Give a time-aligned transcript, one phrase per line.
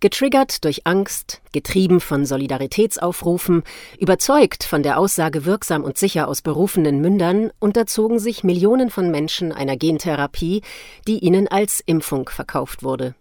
[0.00, 3.62] Getriggert durch Angst, getrieben von Solidaritätsaufrufen,
[3.98, 9.52] überzeugt von der Aussage wirksam und sicher aus berufenen Mündern, unterzogen sich Millionen von Menschen
[9.52, 10.60] einer Gentherapie,
[11.06, 13.14] die ihnen als Impfung verkauft wurde.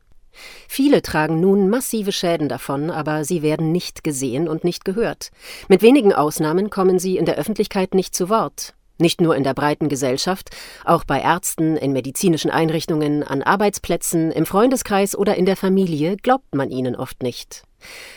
[0.67, 5.31] Viele tragen nun massive Schäden davon, aber sie werden nicht gesehen und nicht gehört.
[5.69, 8.73] Mit wenigen Ausnahmen kommen sie in der Öffentlichkeit nicht zu Wort.
[8.97, 10.51] Nicht nur in der breiten Gesellschaft,
[10.85, 16.55] auch bei Ärzten, in medizinischen Einrichtungen, an Arbeitsplätzen, im Freundeskreis oder in der Familie glaubt
[16.55, 17.63] man ihnen oft nicht.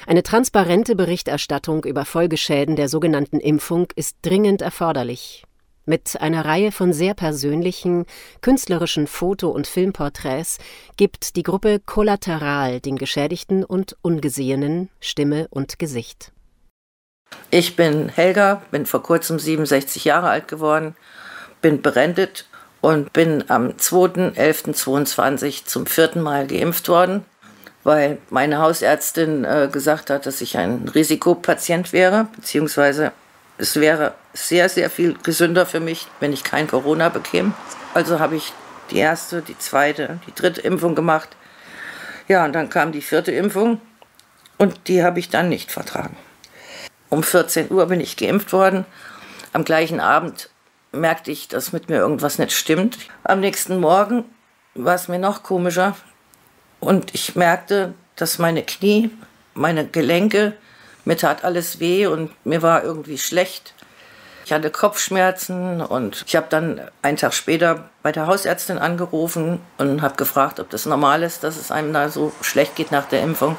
[0.07, 5.45] Eine transparente Berichterstattung über Folgeschäden der sogenannten Impfung ist dringend erforderlich.
[5.85, 8.05] Mit einer Reihe von sehr persönlichen,
[8.43, 10.59] künstlerischen Foto- und Filmporträts
[10.97, 16.33] gibt die Gruppe Kollateral den Geschädigten und Ungesehenen Stimme und Gesicht.
[17.51, 20.95] Ich bin Helga, bin vor kurzem 67 Jahre alt geworden,
[21.63, 22.47] bin berendet
[22.81, 27.25] und bin am 2.11.22 zum vierten Mal geimpft worden,
[27.85, 33.13] weil meine Hausärztin äh, gesagt hat, dass ich ein Risikopatient wäre, beziehungsweise
[33.57, 37.53] es wäre sehr, sehr viel gesünder für mich, wenn ich kein Corona bekäme.
[37.95, 38.53] Also habe ich
[38.91, 41.31] die erste, die zweite, die dritte Impfung gemacht.
[42.29, 43.81] Ja, und dann kam die vierte Impfung
[44.59, 46.17] und die habe ich dann nicht vertragen.
[47.11, 48.85] Um 14 Uhr bin ich geimpft worden.
[49.53, 50.51] Am gleichen Abend
[50.93, 52.99] merkte ich, dass mit mir irgendwas nicht stimmt.
[53.25, 54.25] Am nächsten Morgen
[54.75, 55.97] war es mir noch komischer
[56.81, 59.11] und ich merkte, dass meine Knie,
[59.55, 60.55] meine Gelenke,
[61.05, 63.75] mir tat alles weh und mir war irgendwie schlecht.
[64.45, 70.01] Ich hatte Kopfschmerzen und ich habe dann einen Tag später bei der Hausärztin angerufen und
[70.01, 73.23] habe gefragt, ob das normal ist, dass es einem da so schlecht geht nach der
[73.23, 73.59] Impfung.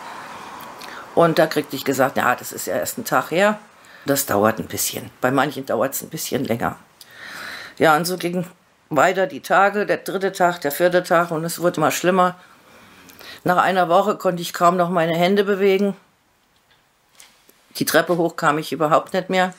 [1.20, 3.60] Und da kriegte ich gesagt, ja, das ist ja erst ein Tag her.
[4.06, 5.12] Das dauert ein bisschen.
[5.20, 6.78] Bei manchen dauert es ein bisschen länger.
[7.78, 8.46] Ja, und so ging
[8.90, 12.38] weiter die Tage, der dritte Tag, der vierte Tag und es wurde immer schlimmer.
[13.44, 15.94] Nach einer Woche konnte ich kaum noch meine Hände bewegen.
[17.76, 19.54] Die Treppe hoch kam ich überhaupt nicht mehr,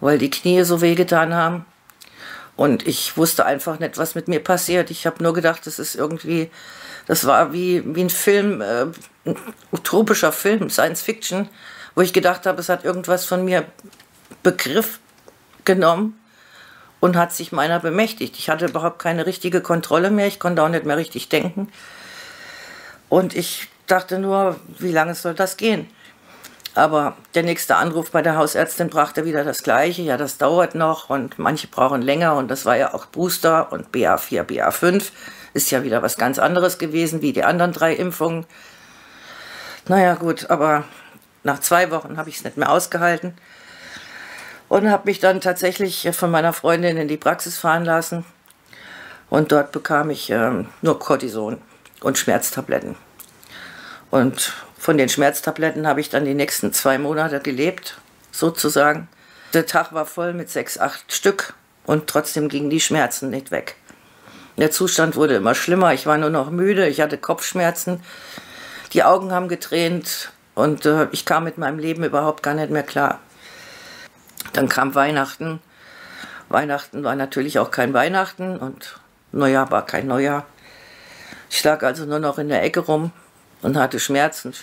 [0.00, 1.64] weil die Knie so wehgetan haben.
[2.56, 4.90] Und ich wusste einfach nicht, was mit mir passiert.
[4.90, 6.50] Ich habe nur gedacht, das ist irgendwie
[7.06, 8.86] das war wie, wie ein Film, äh,
[9.24, 9.36] ein
[9.72, 11.48] utopischer Film, Science Fiction,
[11.94, 13.64] wo ich gedacht habe, es hat irgendwas von mir
[14.42, 14.98] Begriff
[15.64, 16.18] genommen
[17.00, 18.38] und hat sich meiner bemächtigt.
[18.38, 21.70] Ich hatte überhaupt keine richtige Kontrolle mehr, ich konnte auch nicht mehr richtig denken.
[23.08, 25.90] Und ich dachte nur, wie lange soll das gehen?
[26.74, 30.02] Aber der nächste Anruf bei der Hausärztin brachte wieder das Gleiche.
[30.02, 33.94] Ja, das dauert noch und manche brauchen länger und das war ja auch Booster und
[33.94, 35.10] BA4, BA5.
[35.52, 38.46] Ist ja wieder was ganz anderes gewesen wie die anderen drei Impfungen.
[39.86, 40.84] Naja, gut, aber
[41.44, 43.34] nach zwei Wochen habe ich es nicht mehr ausgehalten
[44.68, 48.24] und habe mich dann tatsächlich von meiner Freundin in die Praxis fahren lassen.
[49.28, 51.60] Und dort bekam ich ähm, nur Cortison
[52.00, 52.96] und Schmerztabletten.
[54.10, 57.98] Und von den Schmerztabletten habe ich dann die nächsten zwei Monate gelebt,
[58.32, 59.06] sozusagen.
[59.54, 61.54] Der Tag war voll mit sechs, acht Stück
[61.86, 63.76] und trotzdem gingen die Schmerzen nicht weg.
[64.56, 65.94] Der Zustand wurde immer schlimmer.
[65.94, 66.88] Ich war nur noch müde.
[66.88, 68.02] Ich hatte Kopfschmerzen.
[68.92, 72.82] Die Augen haben getränt und äh, ich kam mit meinem Leben überhaupt gar nicht mehr
[72.82, 73.20] klar.
[74.52, 75.60] Dann kam Weihnachten.
[76.48, 78.98] Weihnachten war natürlich auch kein Weihnachten und
[79.30, 80.44] Neujahr war kein Neujahr.
[81.50, 83.12] Ich lag also nur noch in der Ecke rum
[83.62, 84.54] und hatte Schmerzen.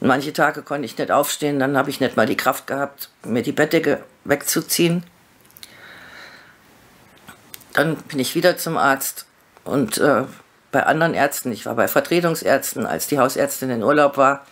[0.00, 3.42] Manche Tage konnte ich nicht aufstehen, dann habe ich nicht mal die Kraft gehabt, mir
[3.42, 5.04] die Bettdecke wegzuziehen.
[7.72, 9.26] Dann bin ich wieder zum Arzt
[9.64, 10.24] und äh,
[10.70, 14.44] bei anderen Ärzten, ich war bei Vertretungsärzten, als die Hausärztin in Urlaub war,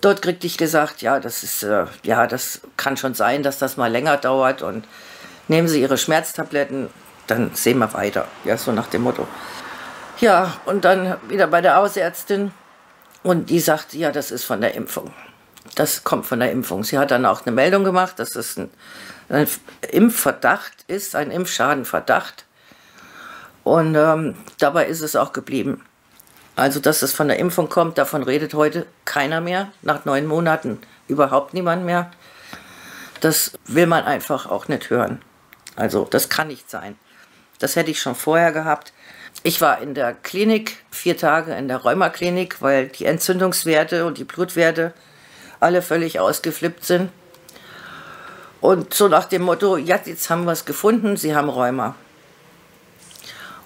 [0.00, 3.76] dort kriegte ich gesagt, ja, das ist, äh, ja, das kann schon sein, dass das
[3.76, 4.86] mal länger dauert und
[5.48, 6.88] nehmen Sie Ihre Schmerztabletten,
[7.26, 8.26] dann sehen wir weiter.
[8.44, 9.26] Ja, so nach dem Motto.
[10.20, 12.50] Ja, und dann wieder bei der Hausärztin
[13.28, 15.12] und die sagt, ja, das ist von der Impfung.
[15.74, 16.82] Das kommt von der Impfung.
[16.82, 18.70] Sie hat dann auch eine Meldung gemacht, dass es ein,
[19.28, 19.46] ein
[19.90, 22.46] Impfverdacht ist, ein Impfschadenverdacht.
[23.64, 25.84] Und ähm, dabei ist es auch geblieben.
[26.56, 29.68] Also, dass es von der Impfung kommt, davon redet heute keiner mehr.
[29.82, 32.10] Nach neun Monaten überhaupt niemand mehr.
[33.20, 35.20] Das will man einfach auch nicht hören.
[35.76, 36.98] Also, das kann nicht sein.
[37.58, 38.94] Das hätte ich schon vorher gehabt.
[39.44, 44.24] Ich war in der Klinik, vier Tage in der Rheumaklinik, weil die Entzündungswerte und die
[44.24, 44.92] Blutwerte
[45.60, 47.10] alle völlig ausgeflippt sind.
[48.60, 51.94] Und so nach dem Motto, ja, jetzt haben wir es gefunden, Sie haben Rheuma.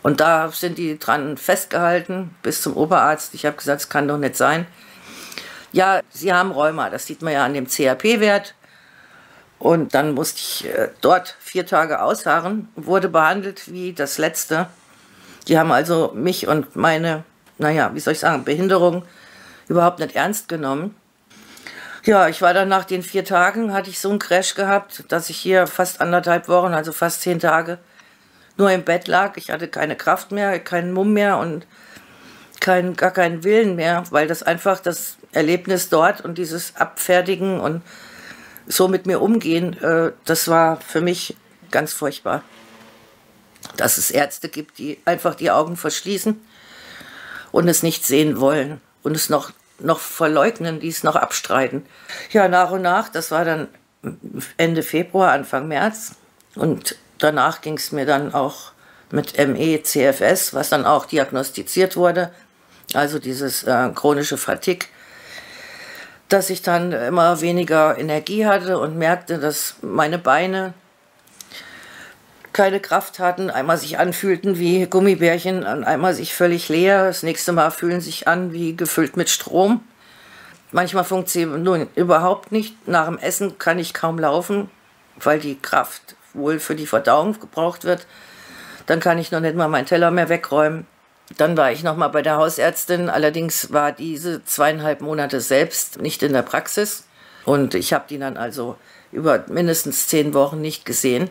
[0.02, 3.34] Und da sind die dran festgehalten bis zum Oberarzt.
[3.34, 4.66] Ich habe gesagt, es kann doch nicht sein.
[5.72, 8.54] Ja, Sie haben Rheuma, das sieht man ja an dem CRP-Wert.
[9.58, 14.66] Und dann musste ich äh, dort vier Tage ausharren, wurde behandelt wie das letzte.
[15.48, 17.24] Die haben also mich und meine,
[17.58, 19.04] naja, wie soll ich sagen, Behinderung
[19.68, 20.94] überhaupt nicht ernst genommen.
[22.04, 25.30] Ja, ich war dann nach den vier Tagen, hatte ich so einen Crash gehabt, dass
[25.30, 27.78] ich hier fast anderthalb Wochen, also fast zehn Tage,
[28.56, 29.36] nur im Bett lag.
[29.36, 31.66] Ich hatte keine Kraft mehr, keinen Mumm mehr und
[32.60, 37.82] kein, gar keinen Willen mehr, weil das einfach das Erlebnis dort und dieses Abfertigen und
[38.66, 41.36] so mit mir umgehen, äh, das war für mich
[41.70, 42.42] ganz furchtbar.
[43.76, 46.40] Dass es Ärzte gibt, die einfach die Augen verschließen
[47.52, 51.86] und es nicht sehen wollen und es noch, noch verleugnen, die es noch abstreiten.
[52.32, 53.68] Ja, nach und nach, das war dann
[54.56, 56.16] Ende Februar, Anfang März
[56.54, 58.72] und danach ging es mir dann auch
[59.10, 62.32] mit ME, CFS, was dann auch diagnostiziert wurde,
[62.94, 64.88] also dieses äh, chronische Fatigue,
[66.28, 70.72] dass ich dann immer weniger Energie hatte und merkte, dass meine Beine
[72.52, 77.06] keine Kraft hatten, einmal sich anfühlten wie Gummibärchen einmal sich völlig leer.
[77.06, 79.82] Das nächste Mal fühlen sich an wie gefüllt mit Strom.
[80.70, 82.88] Manchmal funktioniert nun überhaupt nicht.
[82.88, 84.70] Nach dem Essen kann ich kaum laufen,
[85.20, 88.06] weil die Kraft wohl für die Verdauung gebraucht wird.
[88.86, 90.86] Dann kann ich noch nicht mal meinen Teller mehr wegräumen.
[91.36, 93.08] Dann war ich noch mal bei der Hausärztin.
[93.08, 97.04] Allerdings war diese zweieinhalb Monate selbst nicht in der Praxis.
[97.44, 98.76] Und ich habe die dann also
[99.10, 101.30] über mindestens zehn Wochen nicht gesehen.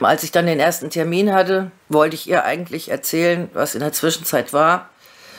[0.00, 3.92] Als ich dann den ersten Termin hatte, wollte ich ihr eigentlich erzählen, was in der
[3.92, 4.88] Zwischenzeit war,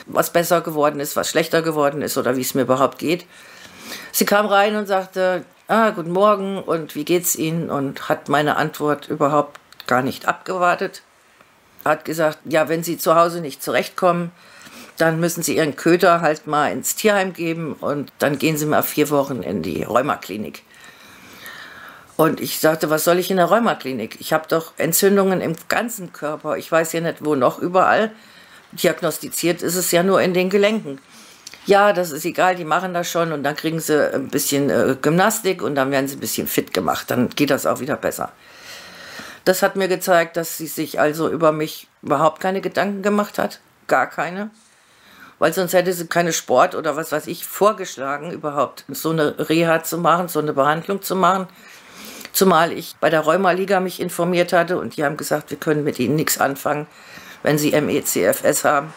[0.06, 3.26] was besser geworden ist, was schlechter geworden ist oder wie es mir überhaupt geht.
[4.12, 7.70] Sie kam rein und sagte, ah, guten Morgen und wie geht's Ihnen?
[7.70, 11.02] Und hat meine Antwort überhaupt gar nicht abgewartet
[11.84, 14.32] hat gesagt, ja, wenn Sie zu Hause nicht zurechtkommen,
[14.98, 18.82] dann müssen Sie Ihren Köter halt mal ins Tierheim geben und dann gehen Sie mal
[18.82, 20.62] vier Wochen in die Rheumaklinik.
[22.16, 24.20] Und ich sagte, was soll ich in der Rheumaklinik?
[24.20, 26.56] Ich habe doch Entzündungen im ganzen Körper.
[26.56, 28.10] Ich weiß ja nicht, wo noch überall.
[28.72, 30.98] Diagnostiziert ist es ja nur in den Gelenken.
[31.64, 34.96] Ja, das ist egal, die machen das schon und dann kriegen sie ein bisschen äh,
[35.00, 37.10] Gymnastik und dann werden sie ein bisschen fit gemacht.
[37.10, 38.32] Dann geht das auch wieder besser.
[39.44, 43.60] Das hat mir gezeigt, dass sie sich also über mich überhaupt keine Gedanken gemacht hat.
[43.86, 44.50] Gar keine.
[45.38, 49.82] Weil sonst hätte sie keine Sport oder was weiß ich vorgeschlagen, überhaupt so eine Reha
[49.82, 51.48] zu machen, so eine Behandlung zu machen.
[52.32, 55.98] Zumal ich bei der Rheumaliga mich informiert hatte und die haben gesagt, wir können mit
[55.98, 56.86] ihnen nichts anfangen.
[57.42, 58.92] Wenn sie MECFS haben,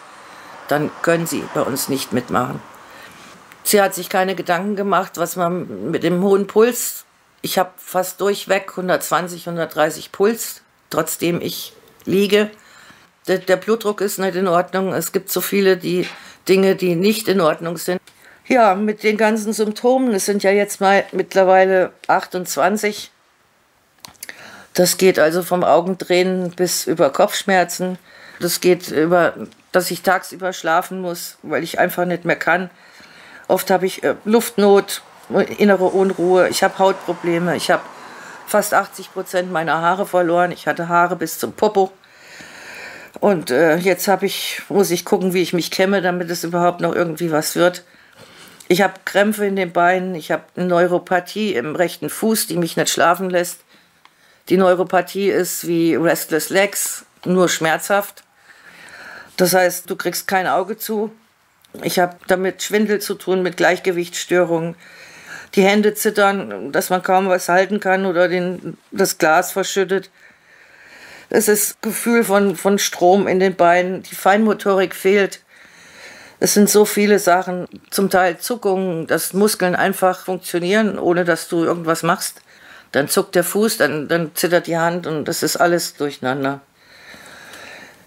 [0.68, 2.60] dann können sie bei uns nicht mitmachen.
[3.62, 7.06] Sie hat sich keine Gedanken gemacht, was man mit dem hohen Puls
[7.46, 11.72] ich habe fast durchweg 120, 130 Puls, trotzdem ich
[12.04, 12.50] liege.
[13.28, 14.92] Der, der, Blutdruck ist nicht in Ordnung.
[14.92, 16.08] Es gibt so viele die
[16.48, 18.00] Dinge, die nicht in Ordnung sind.
[18.48, 23.12] Ja, mit den ganzen Symptomen, es sind ja jetzt mal mittlerweile 28.
[24.76, 27.98] Das geht also vom Augendrehen bis über Kopfschmerzen.
[28.40, 29.32] Das geht über,
[29.72, 32.70] dass ich tagsüber schlafen muss, weil ich einfach nicht mehr kann.
[33.48, 35.02] Oft habe ich äh, Luftnot,
[35.56, 37.82] innere Unruhe, ich habe Hautprobleme, ich habe
[38.46, 40.52] fast 80 Prozent meiner Haare verloren.
[40.52, 41.90] Ich hatte Haare bis zum Popo.
[43.18, 46.82] Und äh, jetzt habe ich, muss ich gucken, wie ich mich kämme, damit es überhaupt
[46.82, 47.82] noch irgendwie was wird.
[48.68, 52.76] Ich habe Krämpfe in den Beinen, ich habe eine Neuropathie im rechten Fuß, die mich
[52.76, 53.60] nicht schlafen lässt.
[54.48, 58.22] Die Neuropathie ist wie Restless Legs, nur schmerzhaft.
[59.36, 61.10] Das heißt, du kriegst kein Auge zu.
[61.82, 64.76] Ich habe damit Schwindel zu tun, mit Gleichgewichtsstörungen
[65.54, 70.10] die Hände zittern, dass man kaum was halten kann oder den, das Glas verschüttet.
[71.28, 75.40] Es ist Gefühl von, von Strom in den Beinen, die Feinmotorik fehlt.
[76.38, 81.64] Es sind so viele Sachen, zum Teil Zuckungen, dass Muskeln einfach funktionieren, ohne dass du
[81.64, 82.42] irgendwas machst.
[82.92, 86.60] Dann zuckt der Fuß, dann, dann zittert die Hand und das ist alles durcheinander.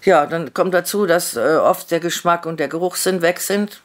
[0.02, 3.82] Ja, dann kommt dazu, dass äh, oft der Geschmack und der Geruchssinn weg sind,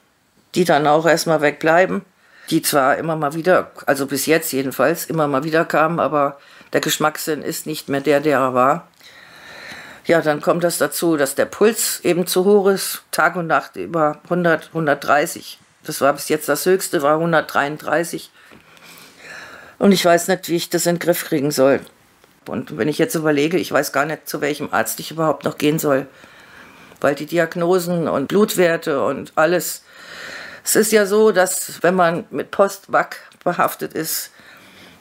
[0.55, 2.03] die dann auch erstmal wegbleiben
[2.49, 6.37] die zwar immer mal wieder, also bis jetzt jedenfalls, immer mal wieder kamen, aber
[6.73, 8.87] der Geschmackssinn ist nicht mehr der, der er war.
[10.05, 13.75] Ja, dann kommt das dazu, dass der Puls eben zu hoch ist, Tag und Nacht
[13.75, 15.59] über 100, 130.
[15.83, 18.29] Das war bis jetzt das höchste, war 133.
[19.77, 21.81] Und ich weiß nicht, wie ich das in den Griff kriegen soll.
[22.47, 25.57] Und wenn ich jetzt überlege, ich weiß gar nicht, zu welchem Arzt ich überhaupt noch
[25.57, 26.07] gehen soll.
[27.01, 29.83] Weil die Diagnosen und Blutwerte und alles
[30.65, 34.31] es ist ja so, dass wenn man mit Postwag behaftet ist,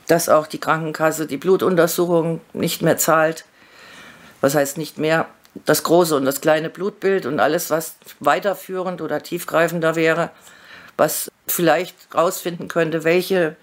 [0.07, 3.47] dass auch die Krankenkasse die Blutuntersuchung nicht mehr zahlt.
[4.43, 5.26] Was heißt nicht mehr?
[5.64, 10.31] Das große und das kleine Blutbild und alles, was weiterführend oder tiefgreifender wäre,
[10.99, 13.57] was vielleicht rausfinden könnte, welche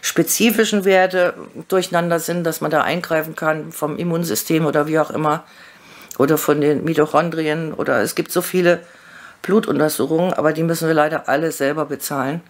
[0.00, 1.34] spezifischen Werte
[1.68, 5.44] durcheinander sind, dass man da eingreifen kann vom Immunsystem oder wie auch immer
[6.18, 8.80] oder von den Mitochondrien oder es gibt so viele
[9.42, 12.42] Blutuntersuchungen, aber die müssen wir leider alle selber bezahlen.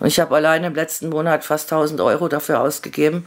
[0.00, 3.26] Und ich habe allein im letzten Monat fast 1000 Euro dafür ausgegeben.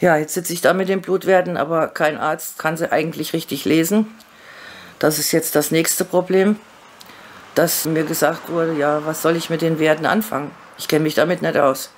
[0.00, 3.64] Ja, jetzt sitze ich da mit den Blutwerten, aber kein Arzt kann sie eigentlich richtig
[3.64, 4.06] lesen.
[4.98, 6.56] Das ist jetzt das nächste Problem,
[7.54, 10.50] dass mir gesagt wurde, ja, was soll ich mit den Werten anfangen?
[10.78, 11.90] Ich kenne mich damit nicht aus.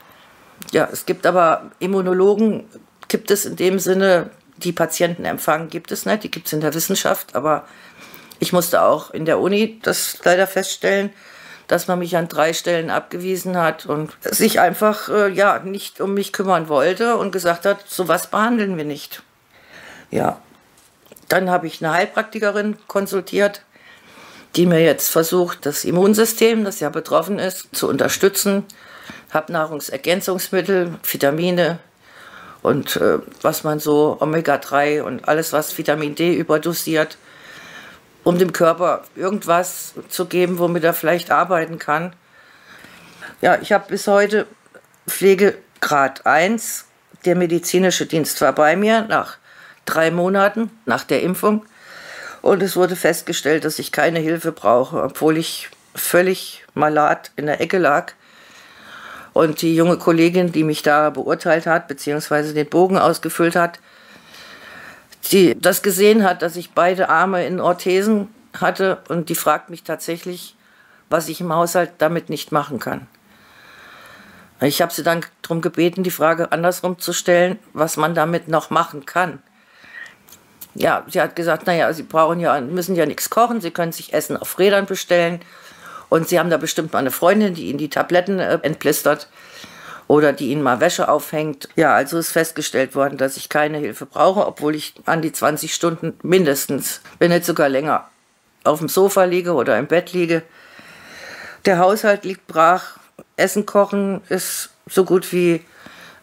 [0.73, 2.65] Ja, es gibt aber Immunologen,
[3.09, 6.61] gibt es in dem Sinne, die Patienten empfangen, gibt es nicht, die gibt es in
[6.61, 7.65] der Wissenschaft, aber
[8.39, 11.11] ich musste auch in der Uni das leider feststellen,
[11.69, 16.15] dass man mich an drei Stellen abgewiesen hat und sich einfach äh, ja nicht um
[16.15, 19.23] mich kümmern wollte und gesagt hat, sowas behandeln wir nicht.
[20.11, 20.41] Ja,
[21.29, 23.63] dann habe ich eine Heilpraktikerin konsultiert,
[24.55, 28.65] die mir jetzt versucht, das Immunsystem, das ja betroffen ist, zu unterstützen.
[29.37, 31.79] Habe Nahrungsergänzungsmittel, Vitamine
[32.63, 37.19] und äh, was man so Omega-3 und alles, was Vitamin D überdosiert,
[38.25, 42.17] um dem Körper irgendwas zu geben, womit er vielleicht arbeiten kann.
[43.43, 44.47] Ja, ich habe bis heute
[45.07, 46.87] Pflegegrad 1.
[47.27, 49.37] Der medizinische Dienst war bei mir nach
[49.85, 51.67] drei Monaten nach der Impfung.
[52.41, 57.61] Und es wurde festgestellt, dass ich keine Hilfe brauche, obwohl ich völlig malat in der
[57.61, 58.15] Ecke lag.
[59.37, 63.81] Und die junge Kollegin, die mich da beurteilt hat, beziehungsweise den Bogen ausgefüllt hat,
[65.31, 68.29] die das gesehen hat, dass ich beide Arme in Orthesen
[68.59, 70.57] hatte und die fragt mich tatsächlich,
[71.11, 73.07] was ich im Haushalt damit nicht machen kann.
[74.61, 78.71] Ich habe sie dann darum gebeten, die Frage andersrum zu stellen, was man damit noch
[78.71, 79.43] machen kann
[80.77, 84.13] ja, sie hat gesagt, naja, sie brauchen ja, müssen ja nichts kochen, sie können sich
[84.13, 85.41] Essen auf Rädern bestellen.
[86.09, 89.29] Und sie haben da bestimmt mal eine Freundin, die ihnen die Tabletten äh, entblistert
[90.09, 91.69] oder die ihnen mal Wäsche aufhängt.
[91.77, 95.75] Ja, also ist festgestellt worden, dass ich keine Hilfe brauche, obwohl ich an die 20
[95.75, 98.09] Stunden mindestens, wenn nicht sogar länger,
[98.65, 100.43] auf dem Sofa liege oder im Bett liege.
[101.65, 102.99] Der Haushalt liegt brach.
[103.37, 105.65] Essen kochen ist so gut wie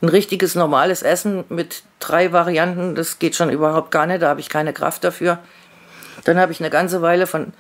[0.02, 4.42] ein richtiges normales Essen mit drei Varianten, das geht schon überhaupt gar nicht, da habe
[4.42, 5.40] ich keine Kraft dafür.
[6.26, 7.54] Dann habe ich eine ganze Weile von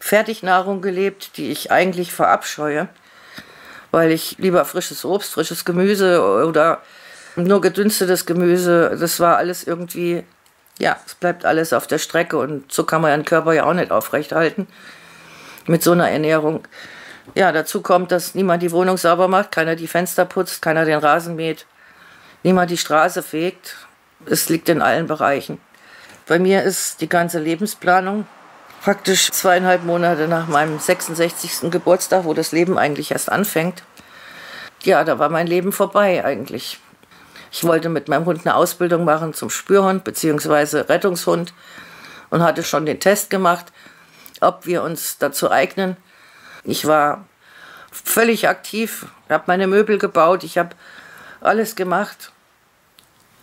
[0.00, 2.88] Fertignahrung gelebt, die ich eigentlich verabscheue,
[3.92, 6.82] weil ich lieber frisches Obst, frisches Gemüse oder
[7.36, 10.24] nur gedünstetes Gemüse, das war alles irgendwie,
[10.78, 13.74] ja, es bleibt alles auf der Strecke und so kann man den Körper ja auch
[13.74, 14.66] nicht aufrechthalten
[15.66, 16.66] mit so einer Ernährung.
[17.36, 20.98] Ja, dazu kommt, dass niemand die Wohnung sauber macht, keiner die Fenster putzt, keiner den
[20.98, 21.66] Rasen mäht
[22.42, 23.76] niemand die Straße fegt.
[24.26, 25.58] Es liegt in allen Bereichen.
[26.26, 28.26] Bei mir ist die ganze Lebensplanung
[28.82, 31.70] praktisch zweieinhalb Monate nach meinem 66.
[31.70, 33.82] Geburtstag, wo das Leben eigentlich erst anfängt.
[34.82, 36.78] Ja, da war mein Leben vorbei eigentlich.
[37.52, 40.80] Ich wollte mit meinem Hund eine Ausbildung machen zum Spürhund bzw.
[40.80, 41.52] Rettungshund
[42.30, 43.66] und hatte schon den Test gemacht,
[44.40, 45.96] ob wir uns dazu eignen.
[46.64, 47.26] Ich war
[47.92, 50.70] völlig aktiv, habe meine Möbel gebaut, ich habe
[51.40, 52.32] alles gemacht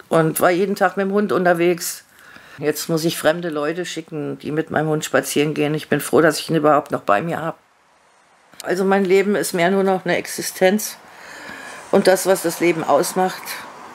[0.10, 2.06] und war jeden Tag mit dem Hund unterwegs.
[2.60, 5.76] Jetzt muss ich fremde Leute schicken, die mit meinem Hund spazieren gehen.
[5.76, 7.58] Ich bin froh, dass ich ihn überhaupt noch bei mir habe.
[8.64, 10.98] Also mein Leben ist mehr nur noch eine Existenz
[11.92, 13.44] und das, was das Leben ausmacht,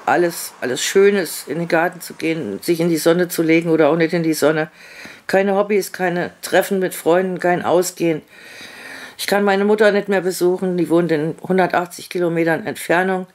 [0.06, 3.88] alles, alles Schönes, in den Garten zu gehen, sich in die Sonne zu legen oder
[3.88, 4.70] auch nicht in die Sonne.
[5.26, 8.22] Keine Hobbys, keine Treffen mit Freunden, kein Ausgehen.
[9.18, 13.26] Ich kann meine Mutter nicht mehr besuchen, die wohnt in 180 Kilometern Entfernung.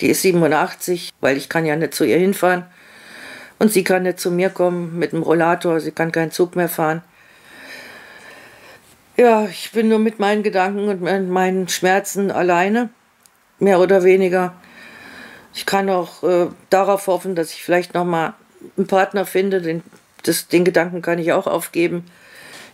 [0.00, 2.64] Die ist 87, weil ich kann ja nicht zu ihr hinfahren.
[3.62, 6.68] Und sie kann nicht zu mir kommen mit dem Rollator, sie kann keinen Zug mehr
[6.68, 7.00] fahren.
[9.16, 12.88] Ja, ich bin nur mit meinen Gedanken und meinen Schmerzen alleine,
[13.60, 14.52] mehr oder weniger.
[15.54, 18.34] Ich kann auch äh, darauf hoffen, dass ich vielleicht noch mal
[18.76, 19.62] einen Partner finde.
[19.62, 19.84] Den,
[20.24, 22.04] das, den Gedanken kann ich auch aufgeben.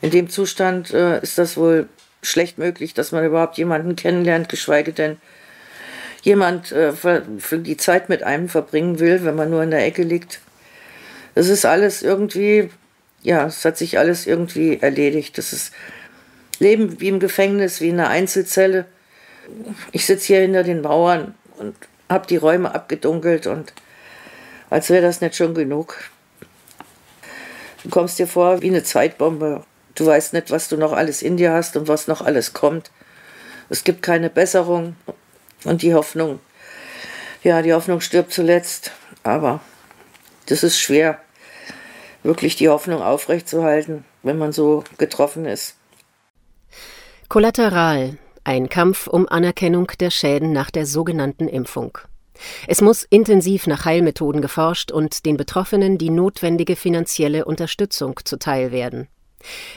[0.01, 1.87] In dem Zustand äh, ist das wohl
[2.23, 5.19] schlecht möglich, dass man überhaupt jemanden kennenlernt, geschweige denn
[6.23, 10.03] jemand äh, für die Zeit mit einem verbringen will, wenn man nur in der Ecke
[10.03, 10.41] liegt.
[11.39, 12.69] Es ist alles irgendwie,
[13.23, 15.39] ja, es hat sich alles irgendwie erledigt.
[15.39, 15.73] Das ist
[16.59, 18.87] Leben wie im Gefängnis, wie in einer Einzelzelle.
[19.93, 21.77] Ich sitze hier hinter den Mauern und
[22.09, 23.73] habe die Räume abgedunkelt und
[24.69, 26.11] als wäre das nicht schon genug.
[27.85, 29.65] Du kommst dir vor wie eine Zeitbombe.
[29.95, 32.91] Du weißt nicht, was du noch alles in dir hast und was noch alles kommt.
[33.69, 34.97] Es gibt keine Besserung.
[35.63, 36.41] Und die Hoffnung,
[37.45, 38.91] ja, die Hoffnung stirbt zuletzt.
[39.23, 39.61] Aber
[40.47, 41.21] das ist schwer,
[42.23, 45.77] wirklich die Hoffnung aufrechtzuerhalten, wenn man so getroffen ist.
[47.29, 51.99] Kollateral, ein Kampf um Anerkennung der Schäden nach der sogenannten Impfung.
[52.67, 59.09] Es muss intensiv nach Heilmethoden geforscht und den Betroffenen die notwendige finanzielle Unterstützung zuteil werden.